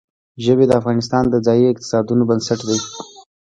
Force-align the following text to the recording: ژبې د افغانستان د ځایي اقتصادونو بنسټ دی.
ژبې 0.43 0.65
د 0.67 0.71
افغانستان 0.79 1.23
د 1.29 1.35
ځایي 1.45 1.65
اقتصادونو 1.69 2.23
بنسټ 2.29 2.59
دی. 2.69 2.77